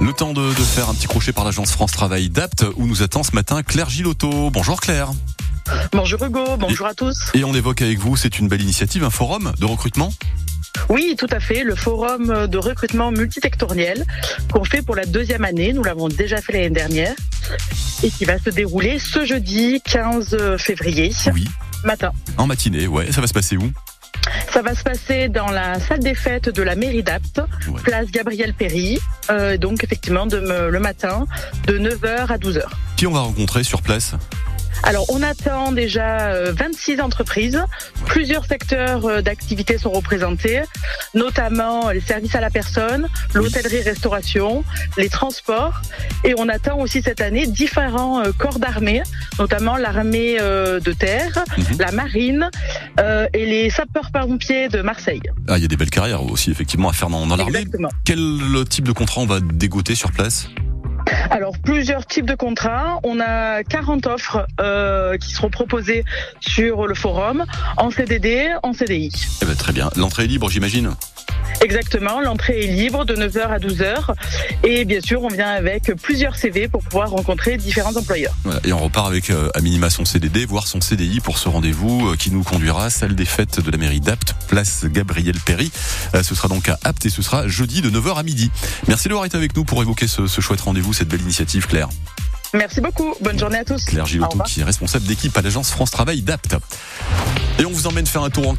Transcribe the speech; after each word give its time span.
Le 0.00 0.12
temps 0.12 0.32
de, 0.32 0.48
de 0.50 0.54
faire 0.62 0.88
un 0.88 0.94
petit 0.94 1.06
crochet 1.06 1.32
par 1.32 1.44
l'agence 1.44 1.70
France 1.72 1.92
Travail 1.92 2.28
d'Apt 2.28 2.64
où 2.76 2.86
nous 2.86 3.02
attend 3.02 3.22
ce 3.22 3.32
matin 3.34 3.62
Claire 3.62 3.88
Gilotto. 3.90 4.50
Bonjour 4.50 4.80
Claire. 4.80 5.10
Bonjour 5.92 6.22
Hugo, 6.24 6.56
bonjour 6.58 6.86
à 6.86 6.94
tous. 6.94 7.16
Et 7.34 7.42
on 7.44 7.54
évoque 7.54 7.82
avec 7.82 7.98
vous, 7.98 8.16
c'est 8.16 8.38
une 8.38 8.46
belle 8.48 8.62
initiative, 8.62 9.02
un 9.04 9.10
forum 9.10 9.52
de 9.58 9.64
recrutement 9.64 10.12
Oui, 10.88 11.16
tout 11.18 11.26
à 11.30 11.40
fait, 11.40 11.64
le 11.64 11.74
forum 11.74 12.46
de 12.46 12.58
recrutement 12.58 13.10
multisectoriel 13.10 14.04
qu'on 14.52 14.64
fait 14.64 14.82
pour 14.82 14.94
la 14.94 15.04
deuxième 15.06 15.44
année. 15.44 15.72
Nous 15.72 15.82
l'avons 15.82 16.08
déjà 16.08 16.40
fait 16.40 16.52
l'année 16.52 16.70
dernière 16.70 17.14
et 18.04 18.10
qui 18.10 18.24
va 18.24 18.38
se 18.38 18.50
dérouler 18.50 18.98
ce 19.00 19.24
jeudi 19.24 19.80
15 19.84 20.56
février 20.58 21.12
Oui. 21.34 21.48
matin. 21.84 22.12
En 22.36 22.46
matinée, 22.46 22.86
ouais. 22.86 23.10
Ça 23.10 23.20
va 23.20 23.26
se 23.26 23.32
passer 23.34 23.56
où? 23.56 23.72
Ça 24.52 24.62
va 24.62 24.74
se 24.74 24.82
passer 24.82 25.28
dans 25.28 25.48
la 25.50 25.78
salle 25.80 25.98
des 26.00 26.14
fêtes 26.14 26.48
de 26.48 26.62
la 26.62 26.76
mairie 26.76 27.02
d'Apt, 27.02 27.40
Ouais. 27.68 27.80
place 27.82 28.10
Gabriel 28.10 28.54
Péry, 28.54 28.98
euh, 29.30 29.58
donc 29.58 29.84
effectivement 29.84 30.24
de, 30.26 30.38
le 30.38 30.80
matin 30.80 31.26
de 31.66 31.78
9h 31.78 32.26
à 32.32 32.38
12h. 32.38 32.62
Qui 32.96 33.06
on 33.06 33.12
va 33.12 33.20
rencontrer 33.20 33.64
sur 33.64 33.82
place? 33.82 34.14
Alors, 34.82 35.04
on 35.08 35.22
attend 35.22 35.72
déjà 35.72 36.28
euh, 36.28 36.52
26 36.56 37.00
entreprises. 37.00 37.60
Plusieurs 38.06 38.44
secteurs 38.44 39.04
euh, 39.06 39.20
d'activité 39.22 39.78
sont 39.78 39.90
représentés, 39.90 40.62
notamment 41.14 41.90
les 41.90 42.00
services 42.00 42.34
à 42.34 42.40
la 42.40 42.50
personne, 42.50 43.08
l'hôtellerie-restauration, 43.34 44.64
les 44.96 45.08
transports. 45.08 45.80
Et 46.24 46.34
on 46.38 46.48
attend 46.48 46.78
aussi 46.78 47.02
cette 47.02 47.20
année 47.20 47.46
différents 47.46 48.20
euh, 48.24 48.30
corps 48.38 48.58
d'armée, 48.58 49.02
notamment 49.38 49.76
l'armée 49.76 50.36
euh, 50.40 50.78
de 50.80 50.92
terre, 50.92 51.44
Mhm. 51.56 51.78
la 51.80 51.92
marine 51.92 52.50
euh, 53.00 53.26
et 53.32 53.46
les 53.46 53.70
sapeurs-pompiers 53.70 54.68
de 54.68 54.82
Marseille. 54.82 55.22
Ah, 55.48 55.56
il 55.58 55.62
y 55.62 55.64
a 55.64 55.68
des 55.68 55.76
belles 55.76 55.90
carrières 55.90 56.22
aussi, 56.22 56.50
effectivement, 56.50 56.88
à 56.88 56.92
faire 56.92 57.08
dans, 57.08 57.26
dans 57.26 57.36
l'armée. 57.36 57.64
Quel 58.04 58.18
type 58.68 58.86
de 58.86 58.92
contrat 58.92 59.20
on 59.22 59.26
va 59.26 59.40
dégoter 59.40 59.94
sur 59.94 60.12
place? 60.12 60.48
Alors, 61.30 61.58
plusieurs 61.58 62.06
types 62.06 62.26
de 62.26 62.34
contrats. 62.34 63.00
On 63.02 63.20
a 63.20 63.62
40 63.64 64.06
offres 64.06 64.46
euh, 64.60 65.16
qui 65.18 65.32
seront 65.32 65.50
proposées 65.50 66.04
sur 66.40 66.86
le 66.86 66.94
forum, 66.94 67.44
en 67.76 67.90
CDD, 67.90 68.50
en 68.62 68.72
CDI. 68.72 69.10
Eh 69.42 69.44
ben, 69.44 69.54
Très 69.54 69.72
bien. 69.72 69.90
L'entrée 69.96 70.24
est 70.24 70.28
libre, 70.28 70.48
j'imagine? 70.48 70.94
Exactement, 71.66 72.20
l'entrée 72.20 72.62
est 72.62 72.68
libre 72.68 73.04
de 73.04 73.16
9h 73.16 73.48
à 73.48 73.58
12h 73.58 74.14
et 74.62 74.84
bien 74.84 75.00
sûr 75.00 75.24
on 75.24 75.28
vient 75.28 75.48
avec 75.48 75.90
plusieurs 76.00 76.36
CV 76.36 76.68
pour 76.68 76.80
pouvoir 76.80 77.10
rencontrer 77.10 77.56
différents 77.56 77.96
employeurs. 77.96 78.36
Voilà. 78.44 78.60
Et 78.62 78.72
on 78.72 78.78
repart 78.78 79.08
avec 79.08 79.30
euh, 79.30 79.50
à 79.52 79.60
minima 79.60 79.90
son 79.90 80.04
CDD, 80.04 80.46
voire 80.46 80.68
son 80.68 80.80
CDI 80.80 81.18
pour 81.18 81.38
ce 81.38 81.48
rendez-vous 81.48 82.10
euh, 82.10 82.14
qui 82.14 82.30
nous 82.30 82.44
conduira 82.44 82.84
à 82.84 82.90
salle 82.90 83.16
des 83.16 83.24
fêtes 83.24 83.58
de 83.58 83.68
la 83.68 83.78
mairie 83.78 83.98
d'Apt, 83.98 84.36
place 84.46 84.84
Gabriel 84.84 85.34
Péry. 85.40 85.72
Euh, 86.14 86.22
ce 86.22 86.36
sera 86.36 86.46
donc 86.46 86.68
à 86.68 86.78
Apt 86.84 87.04
et 87.04 87.10
ce 87.10 87.20
sera 87.20 87.48
jeudi 87.48 87.82
de 87.82 87.90
9h 87.90 88.16
à 88.16 88.22
midi. 88.22 88.52
Merci 88.86 89.08
d'avoir 89.08 89.24
été 89.24 89.36
avec 89.36 89.56
nous 89.56 89.64
pour 89.64 89.82
évoquer 89.82 90.06
ce, 90.06 90.28
ce 90.28 90.40
chouette 90.40 90.60
rendez-vous, 90.60 90.92
cette 90.92 91.08
belle 91.08 91.22
initiative, 91.22 91.66
Claire. 91.66 91.88
Merci 92.54 92.80
beaucoup, 92.80 93.14
bonne 93.20 93.38
journée 93.38 93.58
à 93.58 93.64
tous. 93.64 93.84
Claire 93.84 94.04
revoir. 94.04 94.44
qui 94.44 94.60
est 94.60 94.64
responsable 94.64 95.04
d'équipe 95.04 95.36
à 95.36 95.42
l'agence 95.42 95.70
France 95.70 95.90
Travail 95.90 96.22
d'Apt. 96.22 96.56
Et 97.58 97.64
on 97.64 97.70
vous 97.70 97.86
emmène 97.86 98.06
faire 98.06 98.22
un 98.22 98.30
tour 98.30 98.48
en 98.48 98.54